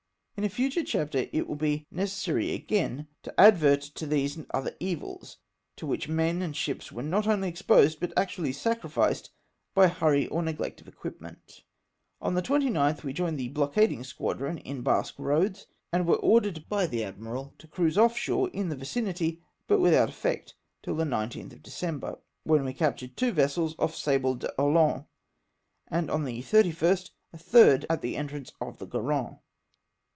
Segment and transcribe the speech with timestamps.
[0.37, 4.75] In a future chapter it w^ill be necessary again to advert to these and other
[4.79, 5.37] evils
[5.75, 9.29] to which men and ships were not only exposed, but actually sacrificed,
[9.75, 11.61] by hurry or neglect of equipment.
[12.21, 16.87] On the 29th we joined the blockading squadron in Basque Eoads, and w^ere ordered by
[16.87, 21.53] the admiral to cruise off shore in the vicinity, but ^\dthout effect, till the 19th
[21.53, 25.05] of December, when we captured two vessels off Sable d'Olonne,
[25.87, 29.37] and on the 31st a third at the entrance of the Garonne.